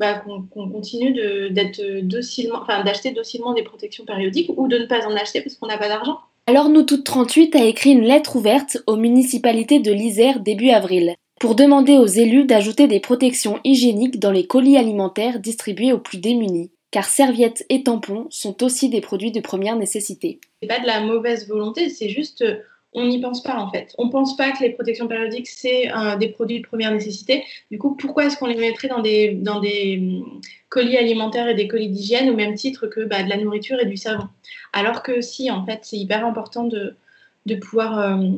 Bah, 0.00 0.14
qu'on 0.14 0.42
continue 0.48 1.12
d'être 1.50 2.00
docilement, 2.00 2.58
enfin 2.60 2.82
d'acheter 2.82 3.12
docilement 3.12 3.52
des 3.52 3.62
protections 3.62 4.04
périodiques 4.04 4.50
ou 4.56 4.66
de 4.66 4.76
ne 4.76 4.86
pas 4.86 5.06
en 5.06 5.14
acheter 5.14 5.40
parce 5.40 5.54
qu'on 5.54 5.68
n'a 5.68 5.78
pas 5.78 5.86
d'argent. 5.86 6.18
Alors 6.46 6.68
nous 6.68 6.82
toutes 6.82 7.04
38 7.04 7.56
a 7.56 7.64
écrit 7.64 7.92
une 7.92 8.04
lettre 8.04 8.36
ouverte 8.36 8.76
aux 8.86 8.96
municipalités 8.96 9.78
de 9.78 9.92
l'Isère 9.92 10.40
début 10.40 10.70
avril 10.70 11.14
pour 11.40 11.54
demander 11.54 11.98
aux 11.98 12.06
élus 12.06 12.44
d'ajouter 12.44 12.86
des 12.86 13.00
protections 13.00 13.58
hygiéniques 13.64 14.18
dans 14.18 14.30
les 14.30 14.46
colis 14.46 14.76
alimentaires 14.76 15.40
distribués 15.40 15.92
aux 15.92 15.98
plus 15.98 16.18
démunis, 16.18 16.70
car 16.90 17.04
serviettes 17.04 17.66
et 17.68 17.82
tampons 17.82 18.26
sont 18.30 18.62
aussi 18.62 18.88
des 18.88 19.00
produits 19.00 19.32
de 19.32 19.40
première 19.40 19.76
nécessité. 19.76 20.40
C'est 20.62 20.68
pas 20.68 20.80
de 20.80 20.86
la 20.86 21.00
mauvaise 21.00 21.48
volonté, 21.48 21.88
c'est 21.88 22.08
juste 22.08 22.42
euh, 22.42 22.56
on 22.94 23.06
n'y 23.06 23.20
pense 23.20 23.42
pas 23.42 23.56
en 23.56 23.70
fait. 23.70 23.94
On 23.98 24.08
pense 24.08 24.36
pas 24.36 24.52
que 24.52 24.62
les 24.62 24.70
protections 24.70 25.08
périodiques 25.08 25.48
c'est 25.48 25.88
des 26.20 26.28
produits 26.28 26.60
de 26.60 26.66
première 26.66 26.92
nécessité. 26.92 27.44
Du 27.70 27.78
coup, 27.78 27.96
pourquoi 27.96 28.26
est-ce 28.26 28.36
qu'on 28.36 28.46
les 28.46 28.54
mettrait 28.54 28.88
dans 28.88 29.00
des, 29.00 29.98
hum, 29.98 30.40
colis 30.68 30.96
alimentaires 30.96 31.48
et 31.48 31.54
des 31.54 31.66
colis 31.66 31.88
d'hygiène 31.88 32.30
au 32.30 32.34
même 32.34 32.54
titre 32.54 32.86
que 32.86 33.00
bah, 33.00 33.22
de 33.22 33.28
la 33.28 33.36
nourriture 33.36 33.80
et 33.80 33.86
du 33.86 33.96
savon? 33.96 34.28
Alors 34.72 35.02
que 35.02 35.20
si, 35.20 35.50
en 35.50 35.66
fait, 35.66 35.80
c'est 35.82 35.96
hyper 35.96 36.24
important 36.24 36.64
de, 36.64 36.94
de 37.46 37.54
pouvoir 37.56 37.98
euh, 37.98 38.28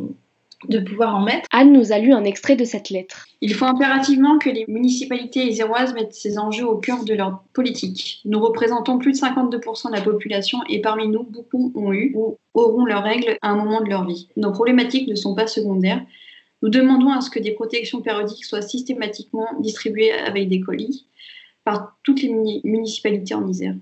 de 0.68 0.78
pouvoir 0.78 1.14
en 1.14 1.20
mettre. 1.20 1.46
Anne 1.52 1.72
nous 1.72 1.92
a 1.92 1.98
lu 1.98 2.12
un 2.12 2.24
extrait 2.24 2.56
de 2.56 2.64
cette 2.64 2.90
lettre. 2.90 3.26
Il 3.40 3.54
faut 3.54 3.66
impérativement 3.66 4.38
que 4.38 4.48
les 4.48 4.64
municipalités 4.68 5.50
zéroises 5.52 5.94
mettent 5.94 6.14
ces 6.14 6.38
enjeux 6.38 6.66
au 6.66 6.78
cœur 6.78 7.04
de 7.04 7.14
leur 7.14 7.42
politique. 7.52 8.20
Nous 8.24 8.40
représentons 8.40 8.98
plus 8.98 9.12
de 9.12 9.18
52% 9.18 9.90
de 9.90 9.96
la 9.96 10.00
population 10.00 10.58
et 10.68 10.80
parmi 10.80 11.08
nous, 11.08 11.24
beaucoup 11.24 11.72
ont 11.74 11.92
eu 11.92 12.12
ou 12.14 12.38
auront 12.54 12.84
leurs 12.84 13.02
règles 13.02 13.36
à 13.42 13.50
un 13.50 13.56
moment 13.56 13.82
de 13.82 13.88
leur 13.88 14.06
vie. 14.06 14.28
Nos 14.36 14.52
problématiques 14.52 15.08
ne 15.08 15.14
sont 15.14 15.34
pas 15.34 15.46
secondaires. 15.46 16.04
Nous 16.62 16.70
demandons 16.70 17.10
à 17.10 17.20
ce 17.20 17.30
que 17.30 17.38
des 17.38 17.52
protections 17.52 18.00
périodiques 18.00 18.44
soient 18.44 18.62
systématiquement 18.62 19.46
distribuées 19.60 20.12
avec 20.12 20.48
des 20.48 20.60
colis 20.60 21.06
par 21.64 21.96
toutes 22.02 22.22
les 22.22 22.30
municipalités 22.64 23.34
en 23.34 23.46
Isère. 23.46 23.74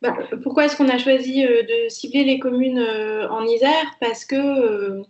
Bah, 0.00 0.16
pourquoi 0.42 0.66
est-ce 0.66 0.76
qu'on 0.76 0.88
a 0.88 0.98
choisi 0.98 1.44
euh, 1.44 1.62
de 1.62 1.88
cibler 1.88 2.24
les 2.24 2.38
communes 2.38 2.78
euh, 2.78 3.28
en 3.30 3.44
Isère? 3.44 3.96
Parce 4.00 4.24
que 4.24 5.02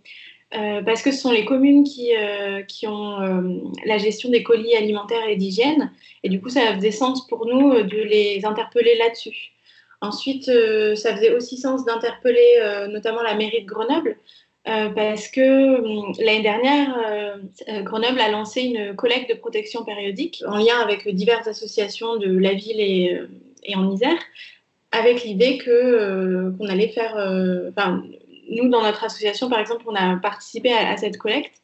euh, 0.57 0.81
parce 0.83 1.01
que 1.01 1.11
ce 1.11 1.19
sont 1.19 1.31
les 1.31 1.43
communes 1.43 1.83
qui, 1.83 2.15
euh, 2.15 2.61
qui 2.61 2.87
ont 2.87 3.19
euh, 3.21 3.41
la 3.85 3.97
gestion 3.97 4.29
des 4.29 4.43
colis 4.43 4.75
alimentaires 4.75 5.27
et 5.27 5.35
d'hygiène. 5.35 5.91
Et 6.23 6.29
du 6.29 6.41
coup, 6.41 6.49
ça 6.49 6.73
faisait 6.75 6.91
sens 6.91 7.27
pour 7.27 7.45
nous 7.45 7.81
de 7.83 7.97
les 7.97 8.45
interpeller 8.45 8.95
là-dessus. 8.97 9.51
Ensuite, 10.01 10.45
ça 10.45 11.15
faisait 11.15 11.33
aussi 11.33 11.57
sens 11.57 11.83
d'interpeller 11.85 12.87
notamment 12.89 13.23
la 13.23 13.33
mairie 13.33 13.63
de 13.63 13.65
Grenoble, 13.65 14.17
parce 14.63 15.29
que 15.29 16.21
l'année 16.21 16.43
dernière, 16.43 17.39
Grenoble 17.83 18.19
a 18.19 18.29
lancé 18.29 18.61
une 18.61 18.95
collecte 18.95 19.29
de 19.31 19.35
protection 19.35 19.83
périodique 19.83 20.43
en 20.47 20.57
lien 20.57 20.77
avec 20.79 21.07
diverses 21.07 21.47
associations 21.47 22.17
de 22.17 22.37
la 22.37 22.53
ville 22.53 22.79
et, 22.79 23.19
et 23.63 23.75
en 23.75 23.91
Isère, 23.91 24.19
avec 24.91 25.23
l'idée 25.23 25.57
que 25.57 26.51
qu'on 26.57 26.67
allait 26.67 26.89
faire, 26.89 27.15
nous, 28.49 28.69
dans 28.69 28.83
notre 28.83 29.03
association, 29.03 29.49
par 29.49 29.59
exemple, 29.59 29.83
on 29.87 29.95
a 29.95 30.17
participé 30.17 30.71
à, 30.71 30.95
cette 30.97 31.17
collecte. 31.17 31.61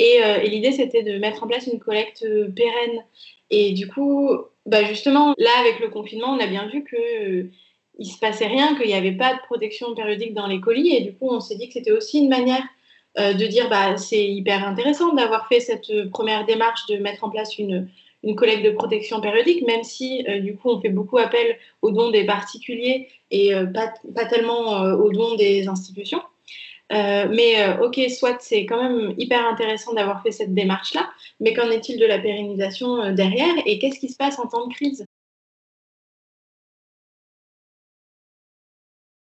Euh, 0.00 0.40
et, 0.40 0.48
l'idée, 0.48 0.72
c'était 0.72 1.02
de 1.02 1.18
mettre 1.18 1.42
en 1.42 1.46
place 1.46 1.66
une 1.66 1.78
collecte 1.78 2.24
euh, 2.24 2.48
pérenne. 2.48 3.04
Et 3.50 3.72
du 3.72 3.88
coup, 3.88 4.30
bah 4.66 4.84
justement, 4.84 5.34
là, 5.38 5.50
avec 5.60 5.80
le 5.80 5.88
confinement, 5.88 6.28
on 6.28 6.40
a 6.40 6.46
bien 6.46 6.68
vu 6.68 6.84
que 6.84 6.96
euh, 6.96 7.50
il 7.98 8.06
se 8.06 8.18
passait 8.18 8.46
rien, 8.46 8.76
qu'il 8.76 8.86
n'y 8.86 8.94
avait 8.94 9.12
pas 9.12 9.34
de 9.34 9.40
protection 9.40 9.94
périodique 9.94 10.34
dans 10.34 10.46
les 10.46 10.60
colis. 10.60 10.94
Et 10.94 11.00
du 11.00 11.14
coup, 11.14 11.28
on 11.30 11.40
s'est 11.40 11.56
dit 11.56 11.68
que 11.68 11.74
c'était 11.74 11.92
aussi 11.92 12.18
une 12.18 12.28
manière 12.28 12.62
de 13.16 13.46
dire 13.48 13.68
bah, 13.68 13.96
c'est 13.96 14.28
hyper 14.28 14.64
intéressant 14.64 15.12
d'avoir 15.12 15.48
fait 15.48 15.58
cette 15.58 15.90
première 16.12 16.46
démarche 16.46 16.86
de 16.86 16.98
mettre 16.98 17.24
en 17.24 17.30
place 17.30 17.58
une, 17.58 17.88
une 18.22 18.34
collecte 18.34 18.64
de 18.64 18.70
protection 18.70 19.20
périodique, 19.20 19.64
même 19.66 19.84
si 19.84 20.24
du 20.42 20.56
coup 20.56 20.70
on 20.70 20.80
fait 20.80 20.88
beaucoup 20.88 21.18
appel 21.18 21.56
aux 21.82 21.92
dons 21.92 22.10
des 22.10 22.24
particuliers 22.24 23.08
et 23.30 23.52
pas, 23.72 23.92
pas, 24.14 24.24
tellement 24.24 24.82
aux 24.82 25.12
dons 25.12 25.36
des 25.36 25.68
institutions. 25.68 26.20
Euh, 26.92 27.28
mais 27.30 27.62
euh, 27.62 27.84
ok, 27.84 28.00
soit 28.08 28.40
c'est 28.40 28.64
quand 28.64 28.82
même 28.82 29.14
hyper 29.18 29.46
intéressant 29.46 29.92
d'avoir 29.92 30.22
fait 30.22 30.30
cette 30.30 30.54
démarche-là, 30.54 31.10
mais 31.38 31.52
qu'en 31.52 31.70
est-il 31.70 31.98
de 31.98 32.06
la 32.06 32.18
pérennisation 32.18 33.02
euh, 33.02 33.12
derrière 33.12 33.54
et 33.66 33.78
qu'est-ce 33.78 33.98
qui 33.98 34.08
se 34.08 34.16
passe 34.16 34.38
en 34.38 34.46
temps 34.46 34.66
de 34.66 34.72
crise? 34.72 35.04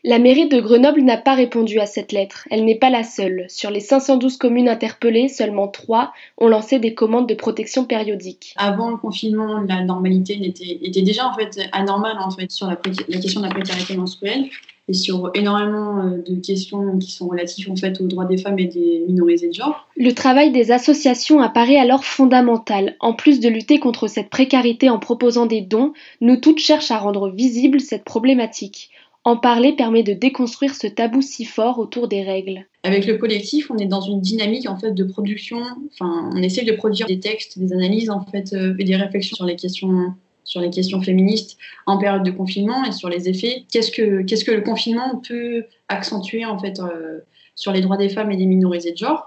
La 0.07 0.19
mairie 0.19 0.47
de 0.47 0.61
Grenoble 0.61 1.01
n'a 1.01 1.17
pas 1.17 1.33
répondu 1.33 1.81
à 1.81 1.85
cette 1.85 2.13
lettre. 2.13 2.47
Elle 2.49 2.63
n'est 2.63 2.77
pas 2.77 2.89
la 2.89 3.03
seule. 3.03 3.45
Sur 3.49 3.71
les 3.71 3.81
512 3.81 4.37
communes 4.37 4.69
interpellées, 4.69 5.27
seulement 5.27 5.67
3 5.67 6.13
ont 6.37 6.47
lancé 6.47 6.79
des 6.79 6.93
commandes 6.93 7.27
de 7.27 7.33
protection 7.33 7.83
périodique. 7.83 8.53
Avant 8.55 8.89
le 8.89 8.95
confinement, 8.95 9.59
la 9.67 9.83
normalité 9.83 10.39
était, 10.41 10.79
était 10.81 11.01
déjà 11.01 11.27
en 11.27 11.33
fait 11.33 11.59
anormale 11.73 12.19
en 12.21 12.31
fait 12.31 12.49
sur 12.51 12.67
la, 12.67 12.79
la 13.09 13.19
question 13.19 13.41
de 13.41 13.47
la 13.47 13.51
précarité 13.51 13.97
menstruelle 13.97 14.45
et 14.87 14.93
sur 14.93 15.29
énormément 15.33 15.99
euh, 15.99 16.23
de 16.25 16.39
questions 16.39 16.97
qui 16.97 17.11
sont 17.11 17.27
relatives 17.27 17.69
en 17.69 17.75
fait 17.75 17.99
aux 17.99 18.07
droits 18.07 18.23
des 18.23 18.37
femmes 18.37 18.59
et 18.59 18.67
des 18.67 19.03
minorités 19.07 19.49
de 19.49 19.53
genre. 19.53 19.89
Le 19.97 20.11
travail 20.11 20.51
des 20.51 20.71
associations 20.71 21.41
apparaît 21.41 21.77
alors 21.77 22.05
fondamental. 22.05 22.95
En 23.01 23.13
plus 23.13 23.41
de 23.41 23.49
lutter 23.49 23.79
contre 23.79 24.07
cette 24.07 24.29
précarité 24.29 24.89
en 24.89 24.99
proposant 24.99 25.45
des 25.45 25.59
dons, 25.59 25.91
nous 26.21 26.37
toutes 26.37 26.59
cherchons 26.59 26.93
à 26.93 26.99
rendre 26.99 27.29
visible 27.29 27.81
cette 27.81 28.05
problématique. 28.05 28.89
En 29.27 29.35
parler 29.35 29.73
permet 29.73 30.03
de 30.03 30.13
déconstruire 30.13 30.73
ce 30.73 30.87
tabou 30.87 31.21
si 31.21 31.43
fort 31.43 31.79
autour 31.79 32.07
des 32.07 32.23
règles. 32.23 32.65
Avec 32.83 33.05
le 33.05 33.17
collectif, 33.17 33.69
on 33.69 33.77
est 33.77 33.85
dans 33.85 33.99
une 33.99 34.21
dynamique 34.21 34.69
en 34.69 34.77
fait 34.77 34.93
de 34.93 35.03
production. 35.03 35.57
Enfin, 35.91 36.29
on 36.33 36.41
essaie 36.41 36.63
de 36.63 36.71
produire 36.71 37.07
des 37.07 37.19
textes, 37.19 37.59
des 37.59 37.73
analyses 37.73 38.09
en 38.09 38.23
fait 38.23 38.53
euh, 38.53 38.73
et 38.79 38.85
des 38.85 38.95
réflexions 38.95 39.35
sur 39.35 39.45
les 39.45 39.57
questions 39.57 40.13
sur 40.45 40.61
les 40.61 40.69
questions 40.69 41.01
féministes 41.01 41.57
en 41.87 41.97
période 41.97 42.23
de 42.23 42.31
confinement 42.31 42.85
et 42.85 42.93
sur 42.93 43.09
les 43.09 43.27
effets. 43.27 43.65
Qu'est-ce 43.69 43.91
que, 43.91 44.21
qu'est-ce 44.21 44.45
que 44.45 44.51
le 44.51 44.61
confinement 44.61 45.21
peut 45.27 45.65
accentuer 45.89 46.45
en 46.45 46.57
fait 46.57 46.79
euh, 46.79 47.19
sur 47.53 47.73
les 47.73 47.81
droits 47.81 47.97
des 47.97 48.07
femmes 48.07 48.31
et 48.31 48.37
des 48.37 48.45
minorités 48.45 48.93
de 48.93 48.97
genre? 48.97 49.25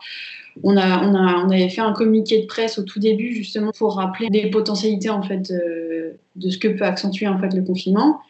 On, 0.65 0.79
a, 0.79 1.05
on, 1.05 1.15
a, 1.15 1.45
on 1.45 1.51
avait 1.51 1.69
fait 1.69 1.83
un 1.83 1.93
communiqué 1.93 2.41
de 2.41 2.47
presse 2.47 2.79
au 2.79 2.85
tout 2.85 3.01
début 3.01 3.35
justement 3.35 3.71
pour 3.77 3.97
rappeler 3.97 4.31
des 4.31 4.49
potentialités 4.49 5.11
en 5.11 5.23
fait 5.23 5.51
euh, 5.51 6.13
de 6.37 6.49
ce 6.49 6.57
que 6.57 6.69
peut 6.69 6.87
accentuer 6.87 7.29
en 7.29 7.39
fait 7.39 7.53
le 7.53 7.61
confinement. 7.61 8.21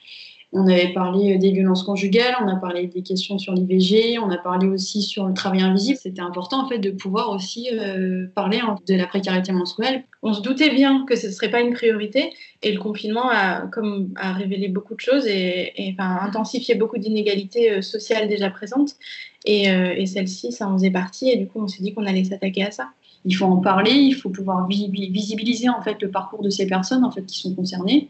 On 0.52 0.66
avait 0.66 0.92
parlé 0.92 1.38
des 1.38 1.52
violences 1.52 1.84
conjugales, 1.84 2.34
on 2.42 2.48
a 2.48 2.56
parlé 2.56 2.88
des 2.88 3.02
questions 3.02 3.38
sur 3.38 3.54
l'IVG, 3.54 4.18
on 4.18 4.30
a 4.30 4.36
parlé 4.36 4.66
aussi 4.66 5.00
sur 5.02 5.26
le 5.26 5.32
travail 5.32 5.62
invisible. 5.62 5.96
C'était 5.96 6.22
important 6.22 6.64
en 6.64 6.68
fait 6.68 6.78
de 6.78 6.90
pouvoir 6.90 7.30
aussi 7.30 7.68
euh, 7.72 8.26
parler 8.34 8.60
de 8.88 8.94
la 8.94 9.06
précarité 9.06 9.52
menstruelle. 9.52 10.02
On 10.22 10.32
se 10.32 10.42
doutait 10.42 10.70
bien 10.70 11.04
que 11.06 11.14
ce 11.14 11.28
ne 11.28 11.32
serait 11.32 11.50
pas 11.52 11.60
une 11.60 11.72
priorité 11.72 12.32
et 12.62 12.72
le 12.72 12.80
confinement 12.80 13.30
a, 13.30 13.68
comme, 13.68 14.12
a 14.16 14.32
révélé 14.32 14.66
beaucoup 14.66 14.94
de 14.94 15.00
choses 15.00 15.26
et, 15.28 15.94
intensifié 15.98 16.74
beaucoup 16.74 16.98
d'inégalités 16.98 17.70
euh, 17.70 17.82
sociales 17.82 18.28
déjà 18.28 18.50
présentes. 18.50 18.96
Et, 19.44 19.70
euh, 19.70 19.94
et 19.96 20.06
celle-ci, 20.06 20.50
ça 20.50 20.68
en 20.68 20.76
faisait 20.76 20.90
partie 20.90 21.30
et 21.30 21.36
du 21.36 21.46
coup 21.46 21.60
on 21.62 21.68
s'est 21.68 21.82
dit 21.82 21.94
qu'on 21.94 22.06
allait 22.06 22.24
s'attaquer 22.24 22.64
à 22.64 22.70
ça 22.72 22.90
il 23.24 23.36
faut 23.36 23.44
en 23.44 23.58
parler, 23.58 23.92
il 23.92 24.14
faut 24.14 24.30
pouvoir 24.30 24.66
visibiliser 24.66 25.68
en 25.68 25.82
fait 25.82 26.00
le 26.00 26.10
parcours 26.10 26.42
de 26.42 26.50
ces 26.50 26.66
personnes 26.66 27.04
en 27.04 27.10
fait 27.10 27.24
qui 27.26 27.38
sont 27.38 27.54
concernées 27.54 28.08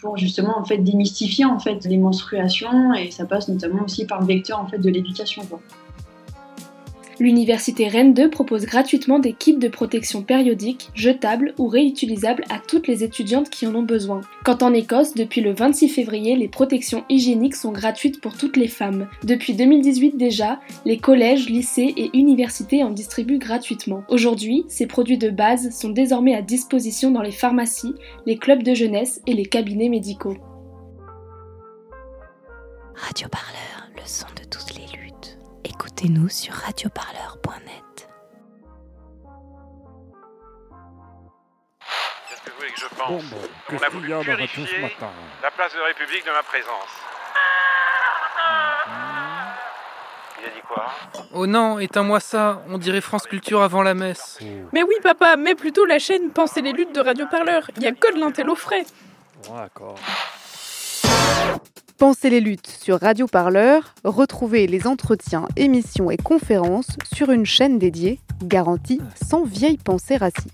pour 0.00 0.16
justement 0.16 0.58
en 0.58 0.64
fait 0.64 0.78
démystifier 0.78 1.44
en 1.44 1.58
fait 1.58 1.84
les 1.84 1.98
menstruations 1.98 2.94
et 2.94 3.10
ça 3.10 3.24
passe 3.24 3.48
notamment 3.48 3.84
aussi 3.84 4.04
par 4.04 4.20
le 4.20 4.26
vecteur 4.26 4.60
en 4.60 4.66
fait 4.66 4.78
de 4.78 4.90
l'éducation. 4.90 5.42
L'université 7.18 7.88
Rennes 7.88 8.12
2 8.12 8.28
propose 8.28 8.66
gratuitement 8.66 9.18
des 9.18 9.32
kits 9.32 9.56
de 9.56 9.68
protection 9.68 10.22
périodique, 10.22 10.90
jetables 10.94 11.54
ou 11.58 11.66
réutilisables 11.66 12.44
à 12.50 12.58
toutes 12.58 12.86
les 12.88 13.04
étudiantes 13.04 13.48
qui 13.48 13.66
en 13.66 13.74
ont 13.74 13.82
besoin. 13.82 14.20
Quant 14.44 14.58
en 14.60 14.74
Écosse, 14.74 15.14
depuis 15.14 15.40
le 15.40 15.54
26 15.54 15.88
février, 15.88 16.36
les 16.36 16.48
protections 16.48 17.04
hygiéniques 17.08 17.56
sont 17.56 17.72
gratuites 17.72 18.20
pour 18.20 18.36
toutes 18.36 18.58
les 18.58 18.68
femmes. 18.68 19.08
Depuis 19.24 19.54
2018 19.54 20.18
déjà, 20.18 20.60
les 20.84 20.98
collèges, 20.98 21.48
lycées 21.48 21.94
et 21.96 22.10
universités 22.12 22.84
en 22.84 22.90
distribuent 22.90 23.38
gratuitement. 23.38 24.02
Aujourd'hui, 24.08 24.64
ces 24.68 24.86
produits 24.86 25.18
de 25.18 25.30
base 25.30 25.70
sont 25.70 25.90
désormais 25.90 26.34
à 26.34 26.42
disposition 26.42 27.10
dans 27.10 27.22
les 27.22 27.32
pharmacies, 27.32 27.94
les 28.26 28.36
clubs 28.36 28.62
de 28.62 28.74
jeunesse 28.74 29.22
et 29.26 29.32
les 29.32 29.46
cabinets 29.46 29.88
médicaux. 29.88 30.36
Radio 32.94 33.28
Parleur, 33.28 33.90
le 33.94 34.02
son 34.04 34.26
de 34.36 34.42
les 34.42 34.65
écoutez-nous 35.76 36.30
sur 36.30 36.54
radioparleur.net. 36.54 38.08
Qu'est-ce 42.28 42.42
que 42.42 42.50
vous 42.50 42.56
voulez 42.56 42.70
que 42.70 42.80
je 42.80 42.86
pense 42.86 43.08
bon, 43.08 43.18
bon, 43.18 43.78
On 43.78 43.84
a 43.84 43.88
voulu 43.90 44.08
purifier 44.24 44.80
la 45.42 45.50
place 45.50 45.74
de 45.74 45.78
la 45.78 45.86
République 45.86 46.24
de 46.24 46.30
ma 46.30 46.42
présence. 46.42 46.88
Il 50.40 50.46
a 50.46 50.48
dit 50.48 50.62
quoi? 50.66 50.86
Oh 51.34 51.46
non, 51.46 51.78
éteins-moi 51.78 52.20
ça, 52.20 52.62
on 52.70 52.78
dirait 52.78 53.02
France 53.02 53.26
Culture 53.26 53.60
avant 53.62 53.82
la 53.82 53.92
messe. 53.92 54.38
Mais 54.72 54.82
oui 54.82 54.94
papa, 55.02 55.36
mets 55.36 55.54
plutôt 55.54 55.84
la 55.84 55.98
chaîne 55.98 56.30
Pensez 56.30 56.62
les 56.62 56.72
luttes 56.72 56.94
de 56.94 57.00
Radio 57.00 57.26
Parleur, 57.30 57.70
il 57.76 57.82
y 57.82 57.86
a 57.86 57.92
que 57.92 58.14
de 58.14 58.18
l'intello 58.18 58.54
frais. 58.54 58.86
D'accord. 59.50 59.96
Pensez 61.98 62.28
les 62.28 62.40
luttes 62.40 62.66
sur 62.66 63.00
Radio 63.00 63.26
Parleur, 63.26 63.94
retrouvez 64.04 64.66
les 64.66 64.86
entretiens, 64.86 65.48
émissions 65.56 66.10
et 66.10 66.18
conférences 66.18 66.90
sur 67.14 67.30
une 67.30 67.46
chaîne 67.46 67.78
dédiée, 67.78 68.20
garantie 68.42 69.00
sans 69.26 69.44
vieille 69.44 69.78
pensée 69.78 70.18
raciste. 70.18 70.50